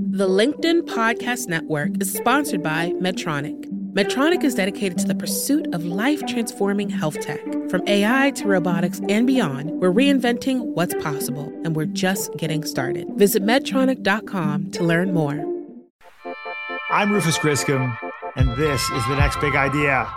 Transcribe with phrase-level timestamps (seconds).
[0.00, 3.64] The LinkedIn Podcast Network is sponsored by Medtronic.
[3.94, 7.40] Medtronic is dedicated to the pursuit of life transforming health tech.
[7.68, 13.08] From AI to robotics and beyond, we're reinventing what's possible, and we're just getting started.
[13.16, 15.44] Visit Medtronic.com to learn more.
[16.90, 17.98] I'm Rufus Griscom,
[18.36, 20.08] and this is the next big idea.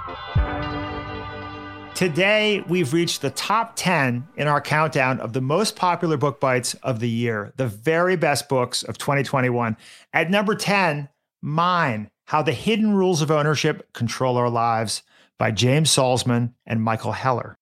[2.01, 6.73] Today, we've reached the top 10 in our countdown of the most popular book bites
[6.81, 9.77] of the year, the very best books of 2021.
[10.11, 11.09] At number 10,
[11.43, 15.03] Mine How the Hidden Rules of Ownership Control Our Lives
[15.37, 17.59] by James Salzman and Michael Heller.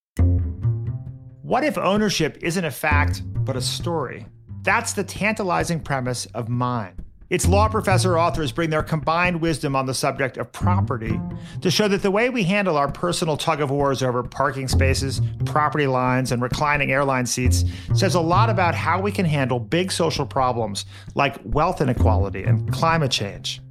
[1.41, 4.25] What if ownership isn't a fact, but a story?
[4.61, 6.95] That's the tantalizing premise of Mine.
[7.29, 11.19] Its law professor authors bring their combined wisdom on the subject of property
[11.61, 15.21] to show that the way we handle our personal tug of wars over parking spaces,
[15.45, 19.91] property lines, and reclining airline seats says a lot about how we can handle big
[19.91, 23.61] social problems like wealth inequality and climate change.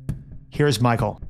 [0.51, 1.20] Here's Michael.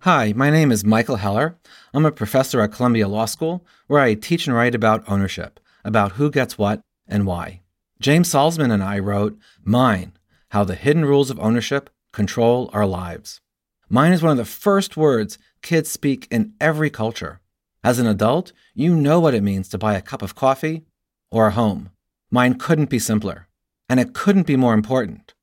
[0.00, 1.58] Hi, my name is Michael Heller.
[1.92, 6.12] I'm a professor at Columbia Law School where I teach and write about ownership, about
[6.12, 7.62] who gets what and why.
[7.98, 10.12] James Salzman and I wrote Mine
[10.50, 13.40] how the Hidden Rules of Ownership Control Our Lives.
[13.88, 17.40] Mine is one of the first words kids speak in every culture.
[17.84, 20.84] As an adult, you know what it means to buy a cup of coffee
[21.30, 21.90] or a home.
[22.30, 23.48] Mine couldn't be simpler,
[23.88, 25.34] and it couldn't be more important.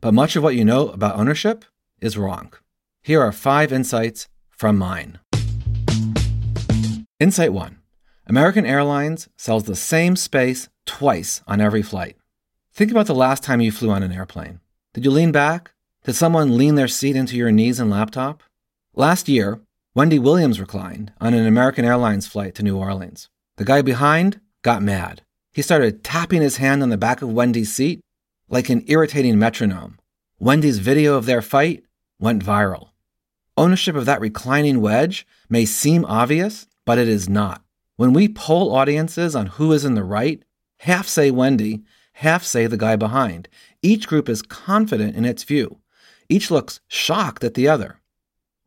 [0.00, 1.64] But much of what you know about ownership
[2.00, 2.52] is wrong.
[3.02, 5.18] Here are five insights from mine.
[7.18, 7.78] Insight 1
[8.26, 12.17] American Airlines sells the same space twice on every flight.
[12.78, 14.60] Think about the last time you flew on an airplane.
[14.94, 15.72] Did you lean back?
[16.04, 18.44] Did someone lean their seat into your knees and laptop?
[18.94, 19.60] Last year,
[19.96, 23.30] Wendi Williams reclined on an American Airlines flight to New Orleans.
[23.56, 25.22] The guy behind got mad.
[25.52, 27.98] He started tapping his hand on the back of Wendi's seat
[28.48, 29.98] like an irritating metronome.
[30.40, 31.82] Wendi's video of their fight
[32.20, 32.90] went viral.
[33.56, 37.60] Ownership of that reclining wedge may seem obvious, but it is not.
[37.96, 40.44] When we poll audiences on who is in the right,
[40.78, 41.82] half say Wendi
[42.18, 43.48] half say the guy behind.
[43.80, 45.78] Each group is confident in its view.
[46.28, 48.00] Each looks shocked at the other.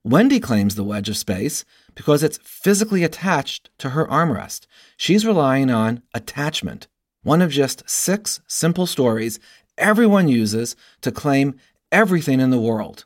[0.07, 4.67] Wendi claims the wedge of space because it's physically attached to her armrest.
[4.95, 6.87] She's relying on attachment,
[7.23, 9.37] one of just six simple stories
[9.77, 11.55] everyone uses to claim
[11.91, 13.03] everything in the world.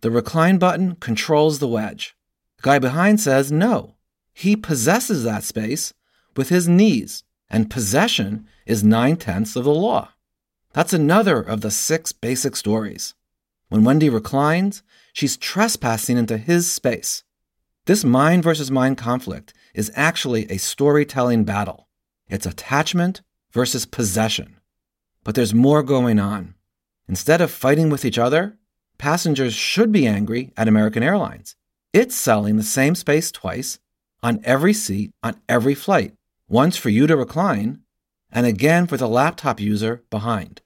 [0.00, 2.16] The recline button controls the wedge.
[2.56, 3.94] The guy behind says no.
[4.32, 5.94] He possesses that space
[6.36, 7.22] with his knees
[7.54, 10.08] and possession is nine tenths of the law.
[10.72, 13.14] That's another of the six basic stories.
[13.68, 14.82] When Wendi reclines,
[15.12, 17.22] she's trespassing into his space.
[17.86, 21.86] This mind versus mind conflict is actually a storytelling battle.
[22.26, 23.22] It's attachment
[23.52, 24.56] versus possession.
[25.22, 26.56] But there's more going on.
[27.08, 28.58] Instead of fighting with each other,
[28.98, 31.54] passengers should be angry at American Airlines.
[31.92, 33.78] It's selling the same space twice
[34.24, 36.14] on every seat on every flight
[36.48, 37.80] once for you to recline,
[38.30, 40.60] and again for the laptop user behind.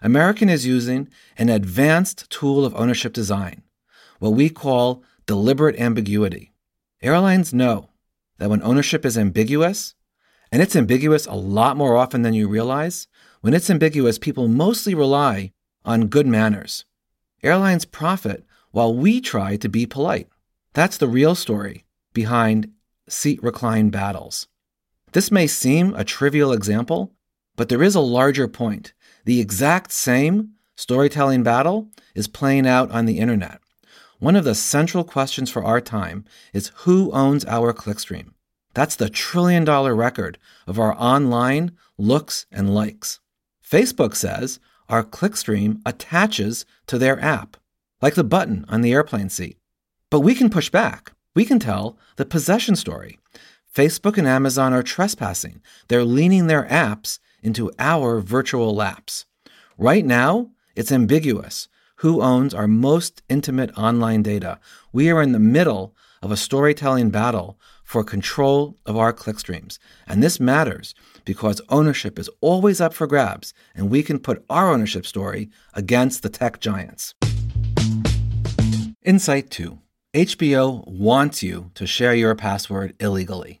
[0.00, 3.62] American is using an advanced tool of ownership design,
[4.18, 6.52] what we call deliberate ambiguity.
[7.02, 7.90] Airlines know
[8.38, 9.94] that when ownership is ambiguous,
[10.52, 13.08] and it's ambiguous a lot more often than you realize,
[13.40, 15.52] when it's ambiguous, people mostly rely
[15.84, 16.84] on good manners.
[17.42, 20.28] Airlines profit while we try to be polite.
[20.74, 22.70] That's the real story behind
[23.08, 24.48] seat recline battles.
[25.12, 27.12] This may seem a trivial example,
[27.56, 28.92] but there is a larger point.
[29.24, 33.60] The exact same storytelling battle is playing out on the internet.
[34.18, 38.32] One of the central questions for our time is who owns our clickstream?
[38.74, 43.20] That's the trillion dollar record of our online looks and likes.
[43.64, 47.56] Facebook says our clickstream attaches to their app,
[48.00, 49.58] like the button on the airplane seat.
[50.10, 51.12] But we can push back.
[51.34, 53.18] We can tell the possession story.
[53.74, 55.60] Facebook and Amazon are trespassing.
[55.88, 59.26] They're leaning their apps into our virtual laps.
[59.76, 64.58] Right now, it's ambiguous who owns our most intimate online data.
[64.92, 69.78] We are in the middle of a storytelling battle for control of our clickstreams.
[70.06, 70.94] And this matters
[71.24, 76.22] because ownership is always up for grabs, and we can put our ownership story against
[76.22, 77.14] the tech giants.
[79.02, 79.78] Insight 2
[80.14, 83.60] HBO wants you to share your password illegally.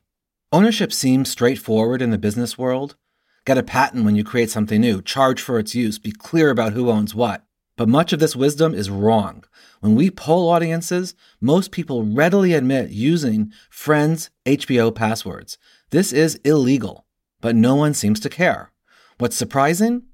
[0.50, 2.96] Ownership seems straightforward in the business world.
[3.44, 6.72] Get a patent when you create something new, charge for its use, be clear about
[6.72, 7.44] who owns what.
[7.76, 9.44] But much of this wisdom is wrong.
[9.80, 15.58] When we poll audiences, most people readily admit using friends' HBO passwords.
[15.90, 17.04] This is illegal,
[17.42, 18.72] but no one seems to care.
[19.18, 20.04] What's surprising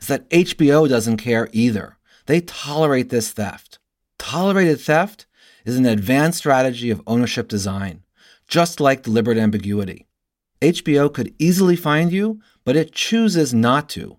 [0.00, 1.98] is that HBO doesn't care either.
[2.24, 3.78] They tolerate this theft.
[4.18, 5.25] Tolerated theft
[5.66, 8.02] is an advanced strategy of ownership design,
[8.48, 10.06] just like deliberate ambiguity.
[10.62, 14.16] HBO could easily find you, but it chooses not to.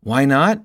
[0.00, 0.62] Why not?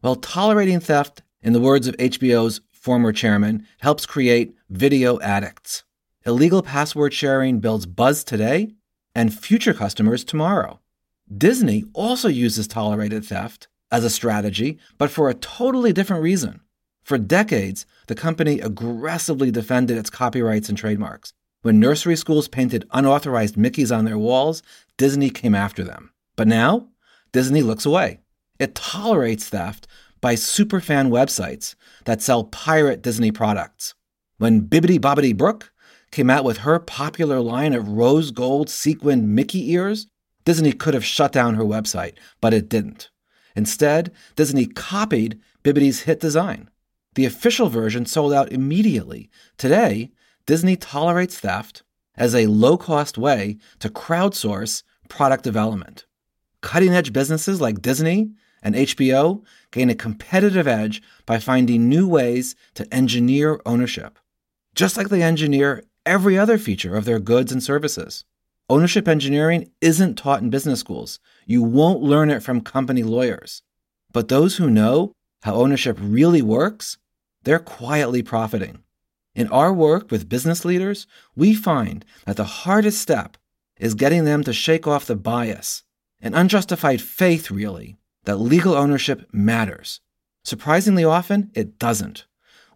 [0.00, 5.82] Well, tolerating theft, in the words of HBO's former chairman, helps create video addicts.
[6.24, 8.70] Illegal password sharing builds buzz today
[9.14, 10.78] and future customers tomorrow.
[11.36, 16.60] Disney also uses tolerated theft as a strategy, but for a totally different reason.
[17.02, 21.32] For decades, the company aggressively defended its copyrights and trademarks.
[21.62, 24.62] When nursery schools painted unauthorized Mickeys on their walls,
[24.96, 26.12] Disney came after them.
[26.36, 26.88] But now,
[27.32, 28.20] Disney looks away.
[28.58, 29.86] It tolerates theft
[30.20, 31.74] by superfan websites
[32.04, 33.94] that sell pirate Disney products.
[34.38, 35.72] When Bibbidi Bobbidi Brooke
[36.10, 40.06] came out with her popular line of rose gold sequined Mickey ears,
[40.44, 43.10] Disney could have shut down her website, but it didn't.
[43.54, 46.70] Instead, Disney copied Bibbidi's hit design.
[47.14, 49.30] The official version sold out immediately.
[49.58, 50.12] Today,
[50.46, 51.82] Disney tolerates theft
[52.16, 56.06] as a low cost way to crowdsource product development.
[56.60, 58.30] Cutting edge businesses like Disney
[58.62, 64.18] and HBO gain a competitive edge by finding new ways to engineer ownership,
[64.74, 68.24] just like they engineer every other feature of their goods and services.
[68.68, 71.18] Ownership engineering isn't taught in business schools.
[71.44, 73.62] You won't learn it from company lawyers.
[74.12, 76.98] But those who know how ownership really works,
[77.42, 78.82] they're quietly profiting.
[79.34, 81.06] In our work with business leaders,
[81.36, 83.36] we find that the hardest step
[83.78, 85.84] is getting them to shake off the bias,
[86.20, 90.00] an unjustified faith, really, that legal ownership matters.
[90.44, 92.26] Surprisingly often, it doesn't.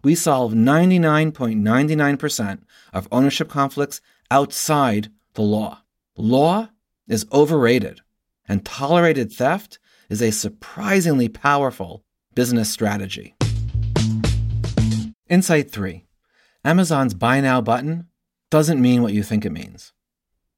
[0.03, 2.59] We solve 99.99%
[2.93, 4.01] of ownership conflicts
[4.31, 5.81] outside the law.
[6.17, 6.69] Law
[7.07, 8.01] is overrated,
[8.47, 9.77] and tolerated theft
[10.09, 12.03] is a surprisingly powerful
[12.33, 13.34] business strategy.
[15.27, 16.05] Insight 3
[16.63, 18.09] Amazon's Buy Now button
[18.51, 19.91] doesn't mean what you think it means.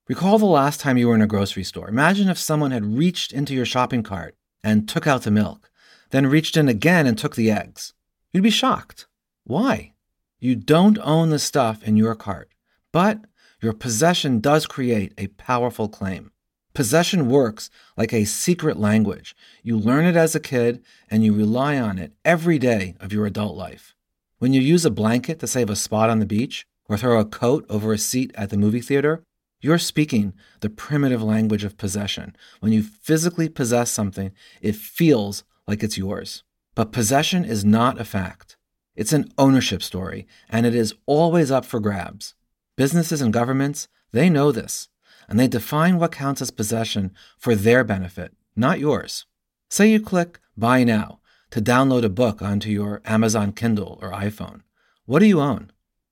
[0.09, 1.87] Recall the last time you were in a grocery store.
[1.87, 5.71] Imagine if someone had reached into your shopping cart and took out the milk,
[6.09, 7.93] then reached in again and took the eggs.
[8.33, 9.07] You'd be shocked.
[9.45, 9.93] Why?
[10.37, 12.49] You don't own the stuff in your cart,
[12.91, 13.21] but
[13.61, 16.33] your possession does create a powerful claim.
[16.73, 19.33] Possession works like a secret language.
[19.63, 23.25] You learn it as a kid and you rely on it every day of your
[23.25, 23.93] adult life.
[24.39, 27.25] When you use a blanket to save a spot on the beach or throw a
[27.25, 29.23] coat over a seat at the movie theater,
[29.61, 32.35] you're speaking the primitive language of possession.
[32.59, 34.31] When you physically possess something,
[34.61, 36.43] it feels like it's yours.
[36.75, 38.57] But possession is not a fact.
[38.95, 42.35] It's an ownership story, and it is always up for grabs.
[42.75, 44.87] Businesses and governments, they know this,
[45.27, 49.25] and they define what counts as possession for their benefit, not yours.
[49.71, 54.61] Say you click Buy Now to download a book onto your Amazon Kindle or iPhone.
[55.05, 55.71] What do you own?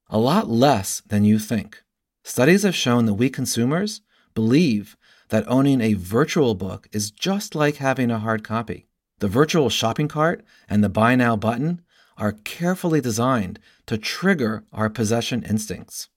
[0.09, 1.83] A lot less than you think.
[2.23, 4.01] Studies have shown that we consumers
[4.33, 4.95] believe
[5.29, 8.87] that owning a virtual book is just like having a hard copy.
[9.19, 11.81] The virtual shopping cart and the Buy Now button
[12.17, 16.09] are carefully designed to trigger our possession instincts.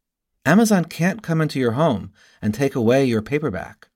[0.44, 3.88] Amazon can't come into your home and take away your paperback.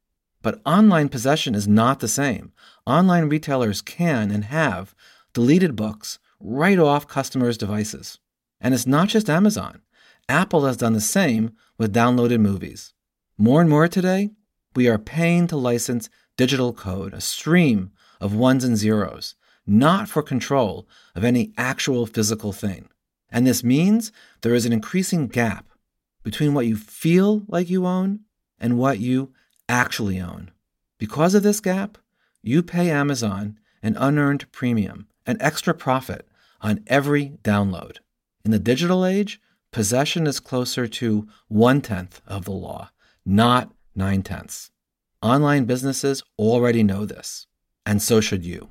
[0.43, 2.53] But online possession is not the same.
[2.87, 4.95] Online retailers can and have
[5.35, 8.19] deleted books right off customers' devices.
[8.61, 9.83] And it's not just Amazon.
[10.29, 12.93] Apple has done the same with downloaded movies.
[13.39, 14.31] More and more today,
[14.75, 20.23] we are paying to license digital code, a stream of ones and zeros, not for
[20.23, 22.89] control of any actual physical thing.
[23.31, 24.11] And this means
[24.41, 25.67] there is an increasing gap
[26.25, 28.21] between what you feel like you own
[28.59, 29.33] and what you
[29.69, 30.51] actually own.
[30.99, 31.99] Because of this gap,
[32.43, 36.29] you pay Amazon an unearned premium, an extra profit
[36.61, 37.99] on every download.
[38.45, 42.91] In the digital age, possession is closer to one tenth of the law,
[43.25, 44.71] not nine tenths.
[45.23, 47.47] Online businesses already know this,
[47.87, 48.71] and so should you.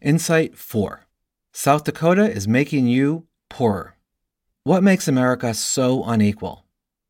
[0.00, 1.06] Insight 4
[1.52, 3.96] South Dakota is making you poorer.
[4.64, 6.64] What makes America so unequal?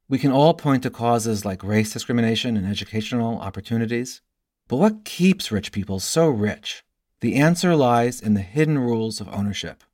[0.09, 4.23] We can all point to causes like race discrimination and educational opportunities.
[4.69, 6.85] But what keeps rich people so rich?
[7.21, 9.85] The answer lies in the hidden rules of ownership.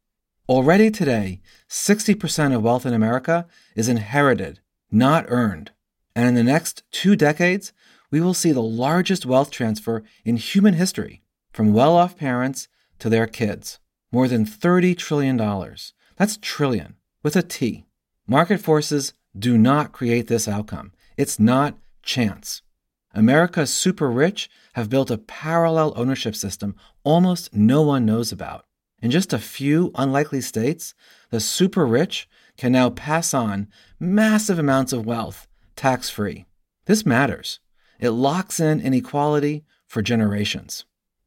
[0.48, 4.60] Already today, 60% of wealth in America is inherited,
[4.90, 5.70] not earned.
[6.16, 7.72] And in the next two decades,
[8.10, 13.08] we will see the largest wealth transfer in human history from well off parents to
[13.08, 13.78] their kids.
[14.10, 15.36] More than $30 trillion.
[16.16, 17.86] That's trillion with a T.
[18.26, 20.92] Market forces do not create this outcome.
[21.16, 22.62] It's not chance.
[23.14, 28.64] America's super rich have built a parallel ownership system almost no one knows about.
[29.02, 30.94] In just a few unlikely states,
[31.30, 36.46] the super rich can now pass on massive amounts of wealth tax free.
[36.86, 37.60] This matters.
[37.98, 40.84] It locks in inequality for generations.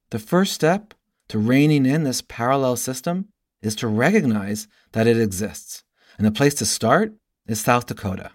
[0.10, 0.94] The first step
[1.28, 3.30] to reining in this parallel system
[3.62, 5.84] is to recognize that it exists.
[6.18, 7.14] And the place to start
[7.48, 8.32] is South Dakota.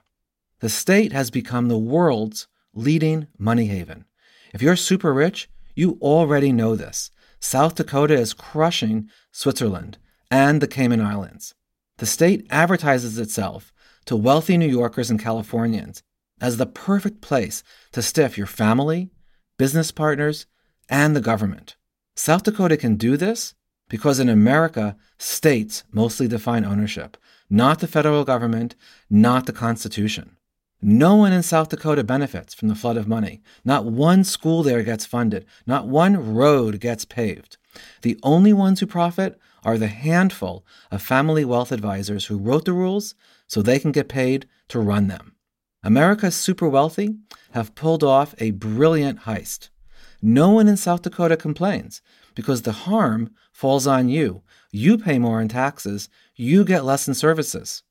[0.61, 4.05] The state has become the world's leading money haven.
[4.53, 7.11] If you're super rich, you already know this.
[7.41, 9.99] South Dakota is crushing Switzerland
[10.31, 11.55] and the Cayman Islands.
[11.99, 13.73] The state advertises itself
[14.07, 16.03] to wealthy New Yorkers and Californians
[16.41, 17.63] as the perfect place
[17.93, 19.11] to stiff your family,
[19.59, 20.47] business partners,
[20.89, 21.77] and the government.
[22.17, 23.55] South Dakota can do this
[23.91, 27.19] because in America, states mostly define ownership,
[27.51, 28.75] not the federal government,
[29.11, 30.37] not the Constitution.
[30.83, 33.43] No one in South Dakota benefits from the flood of money.
[33.65, 35.45] Not one school there gets funded.
[35.67, 37.59] Not one road gets paved.
[38.01, 42.73] The only ones who profit are the handful of family wealth advisors who wrote the
[42.73, 43.15] rules
[43.47, 45.35] so they can get paid to run them.
[45.83, 47.17] America's super wealthy
[47.53, 49.69] have pulled off a brilliant heist.
[50.23, 52.01] No one in South Dakota complains
[52.35, 54.43] because the harm falls on you.
[54.71, 57.83] You pay more in taxes, you get less in services.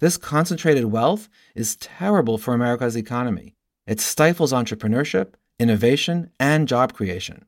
[0.00, 3.54] This concentrated wealth is terrible for America's economy.
[3.86, 7.44] It stifles entrepreneurship, innovation, and job creation.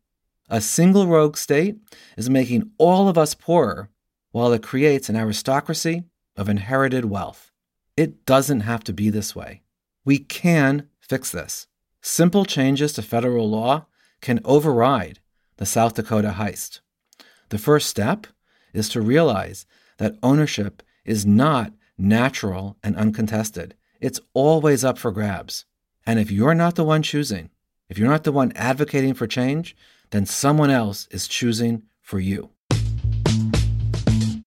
[0.50, 1.78] A single rogue state
[2.16, 3.88] is making all of us poorer
[4.32, 6.04] while it creates an aristocracy
[6.36, 7.50] of inherited wealth.
[7.96, 9.62] It doesn't have to be this way.
[10.04, 11.68] We can fix this.
[12.02, 13.86] Simple changes to federal law
[14.20, 15.20] can override
[15.56, 16.80] the South Dakota heist.
[17.48, 18.26] The first step
[18.74, 19.64] is to realize
[19.98, 23.74] that ownership is not natural and uncontested.
[24.00, 25.64] It's always up for grabs.
[26.04, 27.50] And if you're not the one choosing,
[27.88, 29.76] if you're not the one advocating for change,
[30.10, 32.50] then someone else is choosing for you.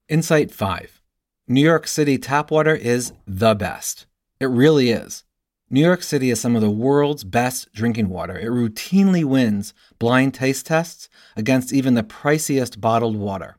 [0.08, 1.02] Insight 5
[1.48, 4.06] New York City tap water is the best.
[4.40, 5.24] It really is.
[5.70, 8.38] New York City is some of the world's best drinking water.
[8.38, 13.58] It routinely wins blind taste tests against even the priciest bottled water.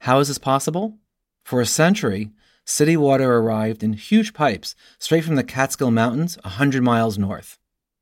[0.00, 0.98] How is this possible?
[1.44, 2.30] For a century,
[2.68, 7.58] city water arrived in huge pipes straight from the Catskill Mountains a 100 miles north.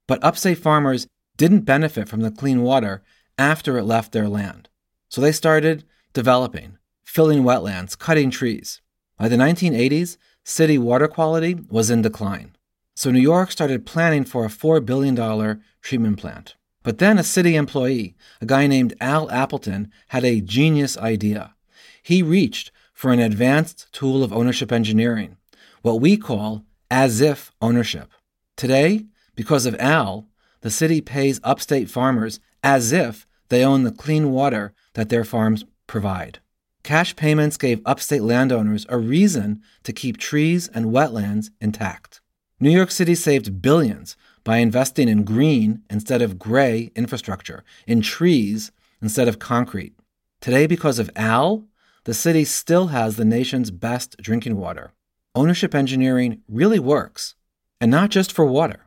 [0.08, 1.06] But upstate farmers
[1.36, 3.02] didn't benefit from the clean water
[3.38, 4.68] after it left their land.
[5.08, 8.80] So they started developing, filling wetlands, cutting trees.
[9.16, 12.56] By the 1980s, city water quality was in decline.
[12.94, 16.56] So New York started planning for a $4 billion treatment plant.
[16.82, 21.54] But then a city employee, a guy named Al Appleton, had a genius idea.
[22.02, 25.36] He reached for an advanced tool of ownership engineering,
[25.82, 28.10] what we call as if ownership.
[28.56, 30.26] Today, because of Al,
[30.62, 35.66] the city pays upstate farmers as if they own the clean water that their farms
[35.86, 36.38] provide.
[36.84, 42.22] Cash payments gave upstate landowners a reason to keep trees and wetlands intact.
[42.60, 48.72] New York City saved billions by investing in green instead of gray infrastructure, in trees
[49.02, 49.92] instead of concrete.
[50.40, 51.66] Today, because of Al,
[52.06, 54.92] the city still has the nation's best drinking water.
[55.34, 57.34] Ownership engineering really works,
[57.80, 58.86] and not just for water.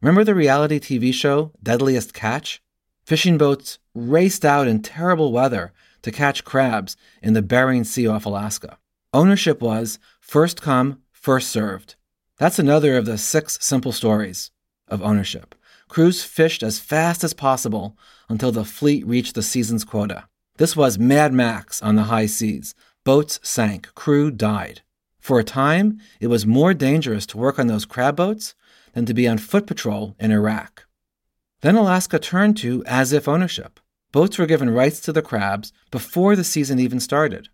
[0.00, 2.62] Remember the reality TV show Deadliest Catch?
[3.04, 8.24] Fishing boats raced out in terrible weather to catch crabs in the Bering Sea off
[8.24, 8.78] Alaska.
[9.12, 11.96] Ownership was first come, first served.
[12.38, 14.50] That's another of the six simple stories
[14.88, 15.54] of ownership.
[15.88, 17.98] Crews fished as fast as possible
[18.30, 20.28] until the fleet reached the season's quota.
[20.56, 22.76] This was Mad Max on the high seas.
[23.02, 24.82] Boats sank, crew died.
[25.18, 28.54] For a time, it was more dangerous to work on those crab boats
[28.92, 30.86] than to be on foot patrol in Iraq.
[31.62, 33.80] Then Alaska turned to as if ownership.
[34.12, 37.48] Boats were given rights to the crabs before the season even started.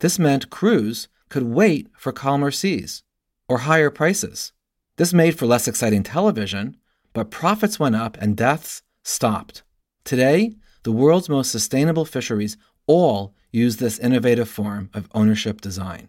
[0.00, 3.02] This meant crews could wait for calmer seas
[3.48, 4.52] or higher prices.
[4.96, 6.76] This made for less exciting television,
[7.14, 9.62] but profits went up and deaths stopped.
[10.04, 16.08] Today, the world's most sustainable fisheries all use this innovative form of ownership design.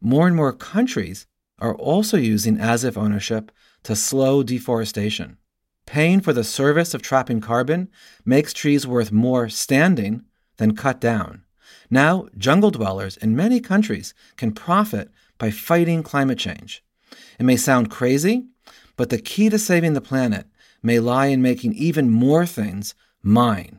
[0.00, 1.28] More and more countries
[1.60, 3.52] are also using as if ownership
[3.84, 5.36] to slow deforestation.
[5.86, 7.90] Paying for the service of trapping carbon
[8.24, 10.24] makes trees worth more standing
[10.56, 11.44] than cut down.
[11.88, 16.82] Now, jungle dwellers in many countries can profit by fighting climate change.
[17.38, 18.48] It may sound crazy,
[18.96, 20.48] but the key to saving the planet
[20.82, 23.78] may lie in making even more things mine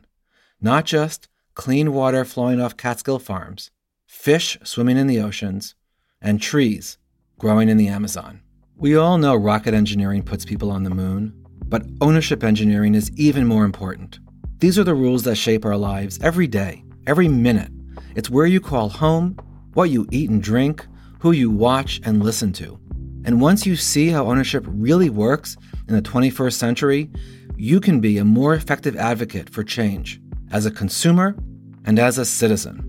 [0.60, 3.70] not just clean water flowing off Catskill farms,
[4.06, 5.74] fish swimming in the oceans,
[6.20, 6.98] and trees
[7.38, 8.40] growing in the Amazon.
[8.76, 11.34] We all know rocket engineering puts people on the moon,
[11.66, 14.18] But ownership engineering is even more important.
[14.58, 17.70] These are the rules that shape our lives every day, every minute.
[18.16, 19.38] It's where you call home,
[19.74, 20.84] what you eat and drink,
[21.20, 22.80] who you watch and listen to.
[23.24, 27.10] And once you see how ownership really works in the 21st century,
[27.56, 31.36] you can be a more effective advocate for change as a consumer
[31.84, 32.86] and as a citizen.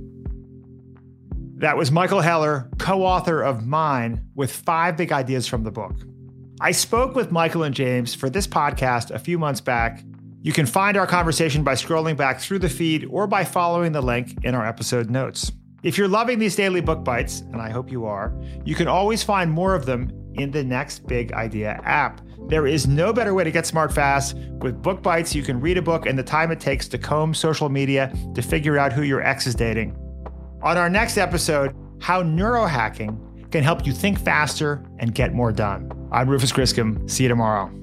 [1.58, 5.96] That was Michael Heller, co author of Mine, with five big ideas from the book.
[6.60, 10.04] I spoke with Michael and James for this podcast a few months back.
[10.42, 14.02] You can find our conversation by scrolling back through the feed or by following the
[14.02, 15.52] link in our episode notes.
[15.84, 18.34] If you're loving these daily book bites, and I hope you are,
[18.66, 22.22] you can always find more of them in the next Big Idea app.
[22.48, 24.36] There is no better way to get smart fast.
[24.60, 27.34] With Book Bites, you can read a book in the time it takes to comb
[27.34, 29.96] social media to figure out who your ex is dating.
[30.62, 35.92] On our next episode, how neurohacking can help you think faster and get more done.
[36.12, 37.10] I'm Rufus Griscom.
[37.10, 37.81] See you tomorrow.